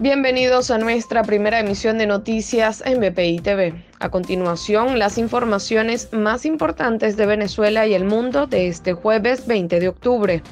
Bienvenidos 0.00 0.72
a 0.72 0.78
nuestra 0.78 1.22
primera 1.22 1.60
emisión 1.60 1.98
de 1.98 2.08
noticias 2.08 2.82
en 2.84 2.98
BPI 2.98 3.38
TV. 3.38 3.84
A 4.00 4.08
continuación, 4.08 4.98
las 4.98 5.18
informaciones 5.18 6.08
más 6.12 6.44
importantes 6.46 7.16
de 7.16 7.26
Venezuela 7.26 7.86
y 7.86 7.94
el 7.94 8.04
mundo 8.04 8.48
de 8.48 8.66
este 8.66 8.92
jueves 8.92 9.46
20 9.46 9.78
de 9.78 9.88
octubre. 9.88 10.42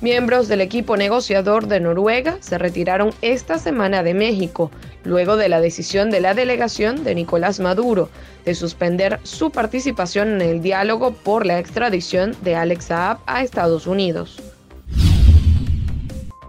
Miembros 0.00 0.48
del 0.48 0.60
equipo 0.60 0.96
negociador 0.96 1.68
de 1.68 1.78
Noruega 1.78 2.38
se 2.40 2.58
retiraron 2.58 3.14
esta 3.22 3.60
semana 3.60 4.02
de 4.02 4.14
México, 4.14 4.72
luego 5.04 5.36
de 5.36 5.48
la 5.48 5.60
decisión 5.60 6.10
de 6.10 6.20
la 6.20 6.34
delegación 6.34 7.04
de 7.04 7.14
Nicolás 7.14 7.60
Maduro 7.60 8.08
de 8.44 8.56
suspender 8.56 9.20
su 9.22 9.52
participación 9.52 10.30
en 10.30 10.40
el 10.40 10.62
diálogo 10.62 11.12
por 11.12 11.46
la 11.46 11.60
extradición 11.60 12.34
de 12.42 12.56
Alex 12.56 12.86
Saab 12.86 13.18
a 13.26 13.44
Estados 13.44 13.86
Unidos. 13.86 14.49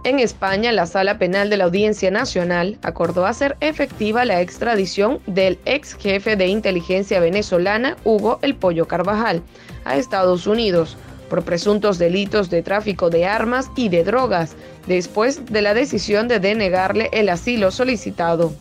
En 0.04 0.18
España, 0.18 0.72
la 0.72 0.86
Sala 0.86 1.16
Penal 1.16 1.48
de 1.48 1.56
la 1.56 1.64
Audiencia 1.64 2.10
Nacional 2.10 2.76
acordó 2.82 3.24
hacer 3.24 3.56
efectiva 3.60 4.24
la 4.24 4.40
extradición 4.40 5.20
del 5.28 5.60
ex 5.64 5.94
jefe 5.94 6.34
de 6.34 6.48
inteligencia 6.48 7.20
venezolana 7.20 7.96
Hugo 8.02 8.40
El 8.42 8.56
Pollo 8.56 8.88
Carvajal 8.88 9.42
a 9.84 9.96
Estados 9.96 10.48
Unidos 10.48 10.96
por 11.30 11.44
presuntos 11.44 11.98
delitos 11.98 12.50
de 12.50 12.62
tráfico 12.62 13.10
de 13.10 13.26
armas 13.26 13.70
y 13.76 13.90
de 13.90 14.02
drogas, 14.02 14.56
después 14.88 15.46
de 15.46 15.62
la 15.62 15.72
decisión 15.72 16.26
de 16.26 16.40
denegarle 16.40 17.08
el 17.12 17.28
asilo 17.28 17.70
solicitado. 17.70 18.52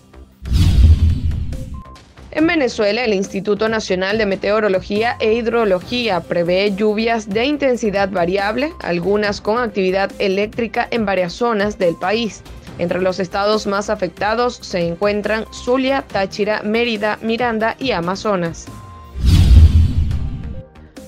En 2.33 2.47
Venezuela, 2.47 3.03
el 3.03 3.13
Instituto 3.13 3.67
Nacional 3.67 4.17
de 4.17 4.25
Meteorología 4.25 5.17
e 5.19 5.33
Hidrología 5.33 6.21
prevé 6.21 6.73
lluvias 6.73 7.27
de 7.27 7.43
intensidad 7.43 8.09
variable, 8.09 8.71
algunas 8.79 9.41
con 9.41 9.57
actividad 9.57 10.09
eléctrica 10.17 10.87
en 10.91 11.05
varias 11.05 11.33
zonas 11.33 11.77
del 11.77 11.95
país. 11.95 12.41
Entre 12.77 13.01
los 13.01 13.19
estados 13.19 13.67
más 13.67 13.89
afectados 13.89 14.55
se 14.55 14.79
encuentran 14.79 15.45
Zulia, 15.51 16.03
Táchira, 16.03 16.61
Mérida, 16.63 17.19
Miranda 17.21 17.75
y 17.77 17.91
Amazonas. 17.91 18.65